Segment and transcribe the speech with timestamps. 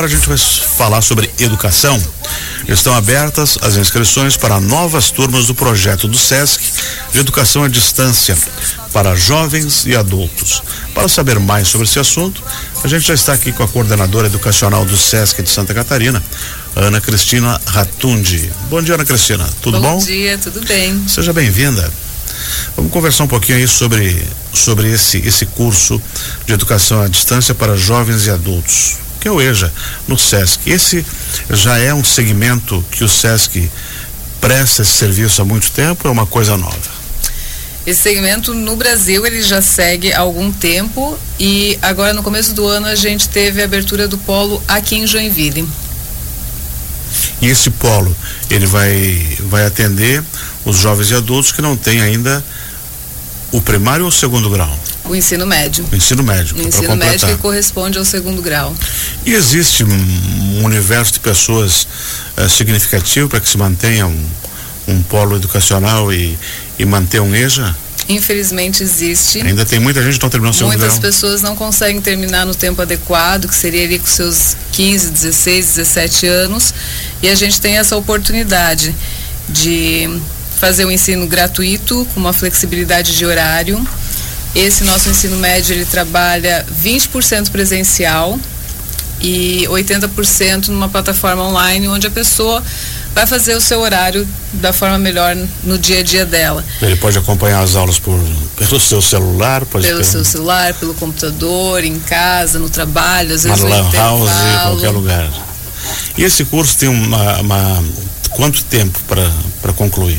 [0.00, 2.02] Agora a gente vai falar sobre educação.
[2.66, 6.62] Estão abertas as inscrições para novas turmas do projeto do SESC
[7.12, 8.34] de educação à distância
[8.94, 10.62] para jovens e adultos.
[10.94, 12.42] Para saber mais sobre esse assunto,
[12.82, 16.24] a gente já está aqui com a coordenadora educacional do SESC de Santa Catarina,
[16.74, 18.50] Ana Cristina Ratundi.
[18.70, 19.46] Bom dia, Ana Cristina.
[19.60, 19.98] Tudo bom?
[19.98, 21.06] Bom dia, tudo bem.
[21.08, 21.92] Seja bem-vinda.
[22.74, 26.00] Vamos conversar um pouquinho aí sobre, sobre esse, esse curso
[26.46, 29.72] de educação à distância para jovens e adultos, que é o EJA,
[30.08, 30.60] no SESC.
[30.66, 31.04] Esse
[31.50, 33.70] já é um segmento que o SESC
[34.40, 37.00] presta esse serviço há muito tempo, é uma coisa nova?
[37.86, 42.66] Esse segmento no Brasil ele já segue há algum tempo e agora no começo do
[42.66, 45.68] ano a gente teve a abertura do polo aqui em Joinville.
[47.40, 48.14] E esse polo,
[48.50, 50.22] ele vai, vai atender
[50.64, 52.44] os jovens e adultos que não têm ainda
[53.50, 54.78] o primário ou o segundo grau?
[55.10, 55.84] O ensino médio.
[55.90, 56.56] O ensino médio.
[56.56, 58.72] O ensino médio que corresponde ao segundo grau.
[59.26, 61.84] E existe um, universo de pessoas
[62.38, 64.26] uh, significativo para que se mantenha um,
[64.86, 66.38] um polo educacional e,
[66.78, 67.76] e manter um EJA?
[68.08, 69.40] Infelizmente existe.
[69.40, 71.00] Ainda tem muita gente que não terminou o segundo Muitas grau.
[71.00, 76.26] pessoas não conseguem terminar no tempo adequado, que seria ali com seus 15, 16, 17
[76.28, 76.72] anos.
[77.20, 78.94] E a gente tem essa oportunidade
[79.48, 80.08] de
[80.60, 83.84] fazer um ensino gratuito, com uma flexibilidade de horário.
[84.54, 88.38] Esse nosso ensino médio ele trabalha 20% presencial
[89.20, 92.62] e 80% numa plataforma online, onde a pessoa
[93.14, 96.64] vai fazer o seu horário da forma melhor no dia a dia dela.
[96.80, 98.18] Ele pode acompanhar as aulas por,
[98.56, 103.60] pelo seu celular, pode pelo seu celular, pelo computador, em casa, no trabalho, às vezes
[103.60, 105.30] no lan house, em qualquer lugar.
[106.16, 107.84] E esse curso tem uma, uma
[108.30, 110.18] quanto tempo para concluir?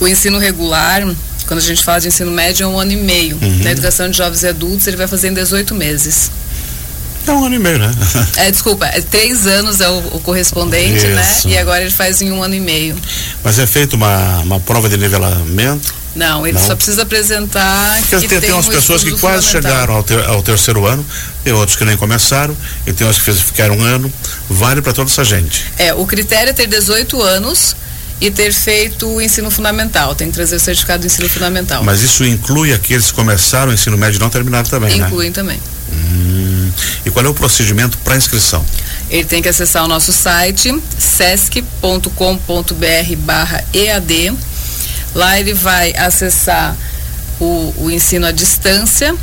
[0.00, 1.06] O ensino regular,
[1.46, 3.38] quando a gente fala de ensino médio, é um ano e meio.
[3.40, 3.62] Uhum.
[3.62, 6.30] Na educação de jovens e adultos, ele vai fazer em 18 meses.
[7.26, 7.92] É um ano e meio, né?
[8.36, 11.22] é, desculpa, é três anos é o, o correspondente, né?
[11.22, 11.48] Isso.
[11.48, 11.54] né?
[11.54, 12.96] E agora ele faz em um ano e meio.
[13.42, 15.94] Mas é feito uma, uma prova de nivelamento?
[16.14, 16.66] Não, ele Não.
[16.66, 17.98] só precisa apresentar.
[18.00, 21.04] Porque que tem, tem umas um pessoas que quase chegaram ao, ter, ao, terceiro ano,
[21.44, 24.10] tem outros que nem começaram, e tem outros que ficaram um ano.
[24.48, 25.66] Vale para toda essa gente.
[25.78, 27.76] É, o critério é ter 18 anos
[28.20, 30.14] e ter feito o ensino fundamental.
[30.14, 31.84] Tem que trazer o certificado do ensino fundamental.
[31.84, 35.08] Mas isso inclui aqueles que começaram o ensino médio e não terminaram também, Incluem né?
[35.08, 35.60] Incluem também.
[35.92, 36.70] Hum,
[37.04, 38.64] e qual é o procedimento para inscrição?
[39.10, 42.10] Ele tem que acessar o nosso site sesc.com.br
[43.18, 44.36] barra EAD.
[45.14, 46.76] Lá ele vai acessar
[47.40, 49.14] o, o ensino à distância,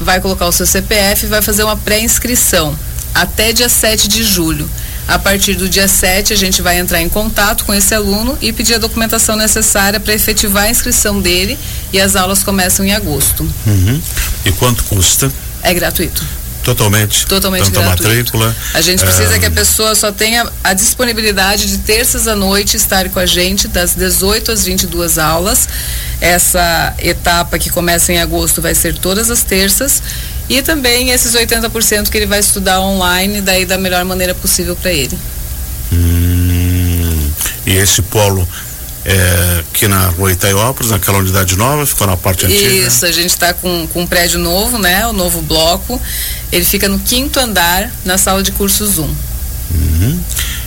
[0.00, 2.76] vai colocar o seu CPF e vai fazer uma pré-inscrição
[3.14, 4.68] até dia 7 de julho.
[5.08, 8.52] A partir do dia 7, a gente vai entrar em contato com esse aluno e
[8.52, 11.58] pedir a documentação necessária para efetivar a inscrição dele
[11.92, 13.48] e as aulas começam em agosto.
[13.66, 14.00] Uhum.
[14.44, 15.30] E quanto custa?
[15.62, 16.24] É gratuito.
[16.66, 17.26] Totalmente.
[17.26, 18.08] Totalmente Tanto gratuito.
[18.08, 18.56] a matrícula.
[18.74, 19.38] A gente precisa é...
[19.38, 23.68] que a pessoa só tenha a disponibilidade de terças à noite estar com a gente,
[23.68, 25.68] das 18 às 22 aulas.
[26.20, 30.02] Essa etapa que começa em agosto vai ser todas as terças.
[30.48, 34.92] E também esses 80% que ele vai estudar online, daí da melhor maneira possível para
[34.92, 35.18] ele.
[35.92, 37.30] Hum,
[37.66, 38.46] e esse polo
[39.04, 42.68] é, aqui na rua Itaiópolis, naquela unidade nova, ficou na parte antiga.
[42.68, 45.06] Isso, a gente está com, com um prédio novo, né?
[45.06, 46.00] O novo bloco.
[46.50, 49.02] Ele fica no quinto andar, na sala de cursos 1.
[49.02, 50.20] Uhum.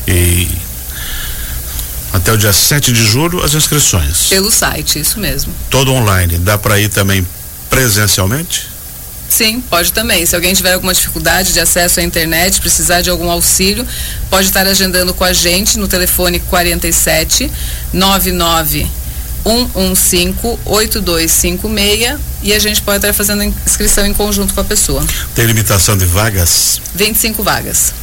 [0.08, 0.48] E
[2.14, 4.28] até o dia 7 de julho as inscrições.
[4.28, 5.54] Pelo site, isso mesmo.
[5.70, 6.38] Todo online.
[6.38, 7.28] Dá para ir também
[7.70, 8.68] presencialmente?
[9.30, 10.26] Sim, pode também.
[10.26, 13.88] Se alguém tiver alguma dificuldade de acesso à internet, precisar de algum auxílio,
[14.30, 17.50] pode estar agendando com a gente no telefone 47
[17.94, 18.88] 99
[19.44, 25.06] 115 8256 e a gente pode estar fazendo inscrição em conjunto com a pessoa.
[25.36, 26.82] Tem limitação de vagas?
[26.96, 27.94] 25 vagas.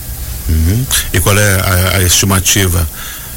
[0.48, 0.86] Uhum.
[1.12, 2.88] E qual é a, a estimativa,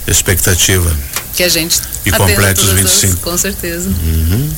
[0.08, 0.96] expectativa?
[1.34, 3.14] Que a gente e complete os 25.
[3.14, 3.90] As, com certeza.
[3.90, 4.50] Uhum.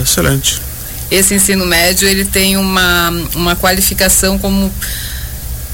[0.00, 0.71] Excelente
[1.12, 4.72] esse ensino médio ele tem uma, uma qualificação como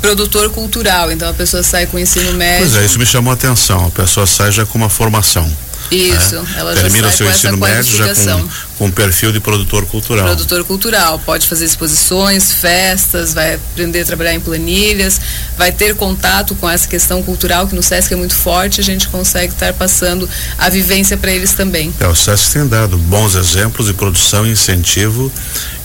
[0.00, 2.66] produtor cultural, então a pessoa sai com o ensino médio.
[2.66, 3.86] Pois é, isso me chamou a atenção.
[3.86, 5.50] A pessoa sai já com uma formação.
[5.90, 6.58] Isso, é.
[6.60, 8.48] ela Termina já sai seu ensino médio já com,
[8.78, 10.26] com perfil de produtor cultural.
[10.26, 15.20] Produtor cultural, pode fazer exposições, festas, vai aprender a trabalhar em planilhas,
[15.56, 19.08] vai ter contato com essa questão cultural que no SESC é muito forte, a gente
[19.08, 21.92] consegue estar passando a vivência para eles também.
[22.00, 25.32] É, o SESC tem dado bons exemplos de produção e incentivo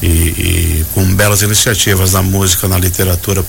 [0.01, 3.43] e, e, com belas iniciativas na música, na literatura.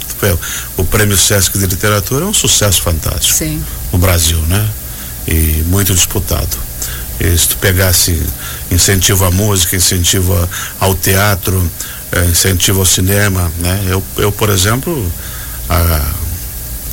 [0.77, 3.63] O prêmio SESC de literatura é um sucesso fantástico Sim.
[3.93, 4.69] no Brasil, né?
[5.27, 6.57] E muito disputado.
[7.21, 8.21] E se tu pegasse
[8.71, 10.37] incentivo à música, incentivo
[10.81, 11.71] ao teatro,
[12.13, 13.85] eh, incentivo ao cinema, né?
[13.89, 15.11] Eu, eu por exemplo,
[15.69, 16.13] há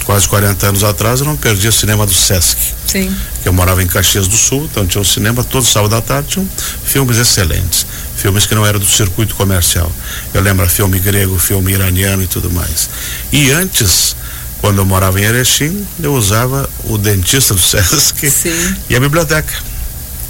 [0.06, 2.58] quase 40 anos atrás, eu não perdia cinema do Sesc.
[2.88, 3.16] Sim.
[3.46, 6.50] Eu morava em Caxias do Sul, então tinha um cinema todo sábado à tarde, tinham
[6.84, 7.86] filmes excelentes.
[8.18, 9.92] Filmes que não eram do circuito comercial.
[10.34, 12.90] Eu lembro filme grego, filme iraniano e tudo mais.
[13.32, 14.16] E antes,
[14.62, 18.76] quando eu morava em Erechim, eu usava o dentista do Sesc Sim.
[18.90, 19.54] e a biblioteca,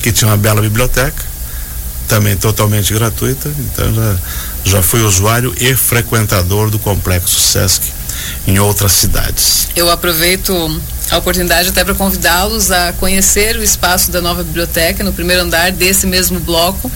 [0.02, 1.24] que tinha uma bela biblioteca,
[2.08, 3.52] também totalmente gratuita.
[3.60, 4.18] Então já,
[4.64, 7.92] já fui usuário e frequentador do complexo Sesc
[8.48, 9.68] em outras cidades.
[9.76, 15.12] Eu aproveito a oportunidade até para convidá-los a conhecer o espaço da nova biblioteca no
[15.12, 16.92] primeiro andar desse mesmo bloco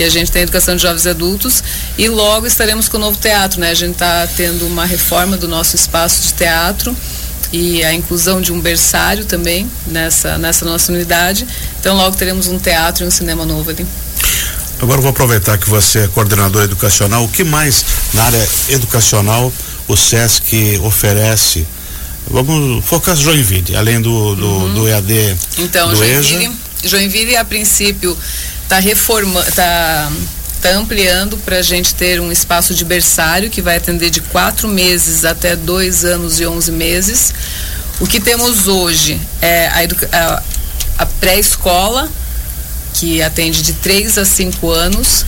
[0.00, 1.62] que a gente tem educação de jovens e adultos
[1.98, 3.70] e logo estaremos com o novo teatro, né?
[3.70, 6.96] A gente está tendo uma reforma do nosso espaço de teatro
[7.52, 11.46] e a inclusão de um berçário também nessa nessa nossa unidade.
[11.78, 13.86] Então logo teremos um teatro e um cinema novo ali.
[14.80, 17.22] Agora vou aproveitar que você é coordenador educacional.
[17.22, 19.52] O que mais na área educacional
[19.86, 21.66] o SESC oferece?
[22.26, 24.74] Vamos focar Joinville, além do, do, uhum.
[24.74, 26.52] do EAD então, do Joinville, EJA.
[26.84, 28.16] Joinville, a princípio,
[28.70, 30.08] está reformando, está
[30.62, 34.68] tá ampliando para a gente ter um espaço de berçário que vai atender de quatro
[34.68, 37.34] meses até dois anos e onze meses.
[37.98, 40.42] O que temos hoje é a, a,
[40.98, 42.08] a pré-escola,
[42.94, 45.24] que atende de 3 a 5 anos,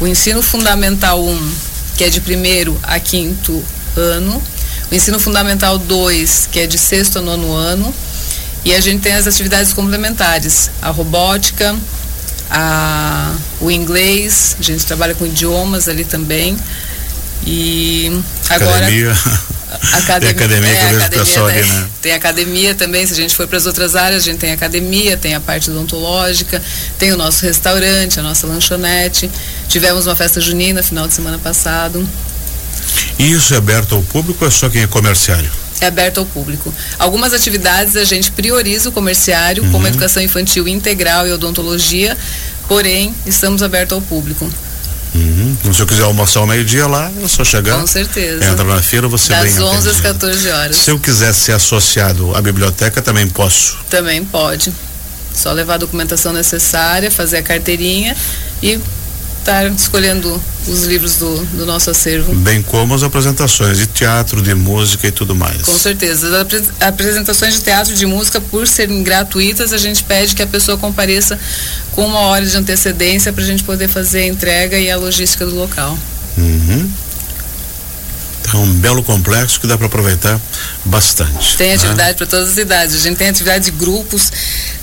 [0.00, 1.52] o ensino fundamental 1, um,
[1.94, 3.62] que é de primeiro a quinto
[3.96, 4.42] ano,
[4.90, 7.94] o ensino fundamental 2, que é de sexto a nono ano,
[8.64, 11.76] e a gente tem as atividades complementares, a robótica,
[12.50, 16.56] a, o inglês, a gente trabalha com idiomas ali também.
[17.46, 18.78] E agora.
[18.78, 19.16] Academia.
[19.92, 21.58] Academia, tem academia é, que eu vejo academia, pessoal né?
[21.58, 21.88] ali, né?
[22.00, 25.14] Tem academia também, se a gente for para as outras áreas, a gente tem academia,
[25.14, 26.62] tem a parte odontológica,
[26.98, 29.30] tem o nosso restaurante, a nossa lanchonete.
[29.68, 32.06] Tivemos uma festa junina final de semana passado.
[33.18, 35.50] E isso é aberto ao público ou é só quem é comerciário?
[35.80, 36.72] É aberto ao público.
[36.98, 39.70] Algumas atividades a gente prioriza o comerciário, Uhum.
[39.72, 42.16] como educação infantil integral e odontologia,
[42.66, 44.48] porém estamos abertos ao público.
[45.14, 45.56] Uhum.
[45.60, 47.78] Então, se eu quiser almoçar ao meio-dia lá, é só chegar.
[47.80, 48.44] Com certeza.
[48.44, 50.02] Entra na feira, você Das bem 11 às atendido.
[50.02, 50.76] 14 horas.
[50.76, 53.78] Se eu quiser ser associado à biblioteca, também posso.
[53.88, 54.72] Também pode.
[55.34, 58.14] Só levar a documentação necessária, fazer a carteirinha
[58.62, 58.78] e
[59.38, 62.34] estar escolhendo os livros do, do nosso acervo.
[62.34, 65.62] Bem como as apresentações de teatro, de música e tudo mais.
[65.62, 66.28] Com certeza.
[66.28, 70.42] As apre- apresentações de teatro e de música, por serem gratuitas, a gente pede que
[70.42, 71.38] a pessoa compareça
[71.92, 75.44] com uma hora de antecedência para a gente poder fazer a entrega e a logística
[75.44, 75.98] do local.
[76.36, 76.90] Uhum.
[78.40, 80.40] Então, um belo complexo que dá para aproveitar
[80.84, 81.56] bastante.
[81.58, 81.74] Tem né?
[81.74, 82.96] atividade para todas as idades.
[82.96, 84.32] A gente tem atividade de grupos,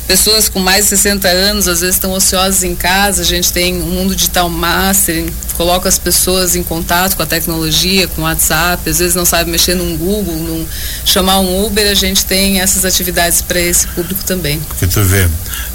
[0.07, 3.21] pessoas com mais de 60 anos, às vezes estão ociosas em casa.
[3.21, 5.25] A gente tem um mundo digital master,
[5.55, 9.49] coloca as pessoas em contato com a tecnologia, com o WhatsApp, às vezes não sabe
[9.49, 10.65] mexer num Google, num,
[11.03, 11.89] chamar um Uber.
[11.89, 14.59] A gente tem essas atividades para esse público também.
[14.59, 15.27] Porque tu vê,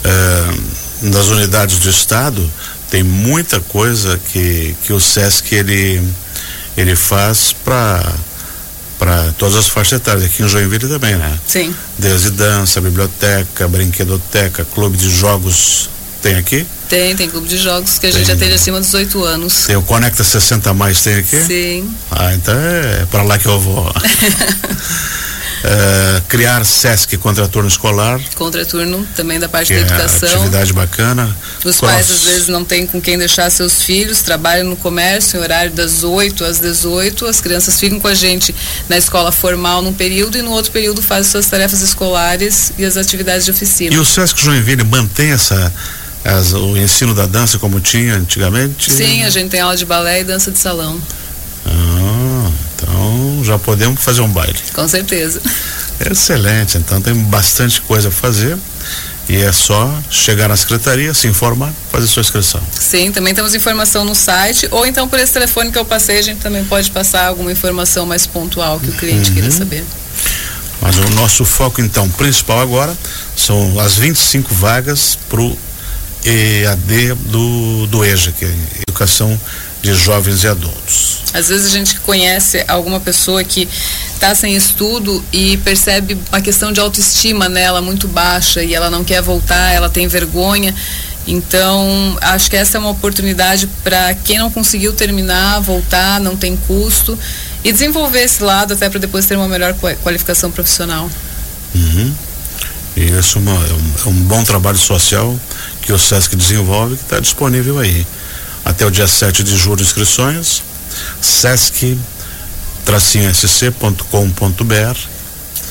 [0.04, 0.54] eh,
[1.02, 2.50] nas unidades do Estado,
[2.90, 6.02] tem muita coisa que, que o SESC ele,
[6.76, 8.12] ele faz para
[9.00, 11.36] para todas as faixas etárias, aqui em Joinville também, né?
[11.48, 15.88] Sim, Desde dança, biblioteca, brinquedoteca, clube de jogos,
[16.22, 16.66] tem aqui?
[16.86, 18.34] tem, tem clube de jogos que a gente Tem.
[18.34, 19.64] atende acima dos 18 anos.
[19.66, 21.40] Tem o Conecta 60 Mais, tem aqui?
[21.42, 23.90] Sim, Ah, então é para lá que eu vou.
[25.62, 30.28] Eh, criar SESC contra turno escolar, contraturno também da parte da é educação.
[30.28, 31.36] atividade bacana.
[31.62, 35.38] Os Qual- pais às vezes não têm com quem deixar seus filhos, trabalham no comércio
[35.38, 38.54] em horário das 8 às 18, as crianças ficam com a gente
[38.88, 42.96] na escola formal num período e no outro período fazem suas tarefas escolares e as
[42.96, 43.94] atividades de oficina.
[43.94, 45.70] E o Sesc Joinville mantém essa,
[46.24, 48.90] as- o ensino da dança como tinha antigamente?
[48.90, 50.98] Sim, a gente tem aula de balé e dança de salão,
[51.66, 52.39] Ah,
[53.50, 54.58] já podemos fazer um baile.
[54.74, 55.40] com certeza.
[56.10, 58.56] Excelente, então tem bastante coisa a fazer
[59.28, 62.60] e é só chegar na secretaria, se informar, fazer sua inscrição.
[62.72, 66.22] Sim, também temos informação no site ou então por esse telefone que eu passei a
[66.22, 69.84] gente também pode passar alguma informação mais pontual que o cliente queira saber.
[70.80, 72.96] Mas o nosso foco então principal agora
[73.36, 75.58] são as 25 vagas para o
[76.24, 78.54] EAD do, do EJA, que é
[78.88, 79.38] Educação
[79.82, 81.18] de Jovens e Adultos.
[81.32, 83.68] Às vezes a gente conhece alguma pessoa que
[84.14, 89.04] está sem estudo e percebe uma questão de autoestima nela muito baixa e ela não
[89.04, 90.74] quer voltar, ela tem vergonha.
[91.26, 96.56] Então, acho que essa é uma oportunidade para quem não conseguiu terminar, voltar, não tem
[96.56, 97.16] custo
[97.62, 101.08] e desenvolver esse lado até para depois ter uma melhor qua- qualificação profissional.
[101.74, 102.12] Uhum.
[102.96, 105.38] E isso é, uma- é um, é um bom trabalho social
[105.82, 108.04] que o SESC desenvolve que está disponível aí.
[108.64, 110.62] Até o dia 7 de julho, inscrições,
[111.20, 112.00] sesc-sc.com.br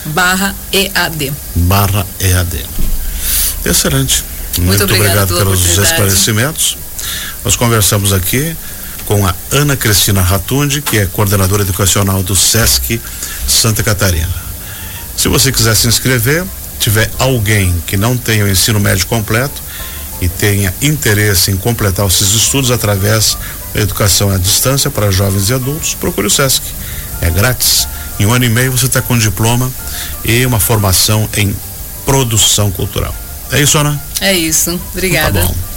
[0.06, 1.34] barra EAD.
[1.56, 2.66] Barra EAD.
[3.66, 4.24] Excelente.
[4.58, 6.78] Muito, Muito obrigado pelos esclarecimentos.
[7.44, 8.56] Nós conversamos aqui
[9.06, 13.02] com a Ana Cristina Ratundi, que é coordenadora educacional do SESC
[13.48, 14.30] Santa Catarina.
[15.16, 16.46] Se você quiser se inscrever,
[16.80, 19.62] tiver alguém que não tenha o ensino médio completo
[20.22, 23.38] e tenha interesse em completar esses estudos através
[23.74, 26.64] da educação à distância para jovens e adultos, procure o SESC.
[27.22, 27.88] É grátis.
[28.20, 29.72] Em um ano e meio você está com diploma
[30.26, 31.56] e uma formação em
[32.06, 33.16] produção cultural.
[33.52, 34.02] É isso, Ana?
[34.22, 34.80] É isso.
[34.94, 35.42] Obrigada.
[35.42, 35.69] Tá bom.